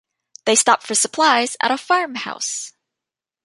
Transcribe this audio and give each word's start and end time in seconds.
They 0.45 0.55
stop 0.55 0.81
for 0.81 0.95
supplies 0.95 1.55
at 1.61 1.69
a 1.69 1.77
farm 1.77 2.15
house. 2.15 2.73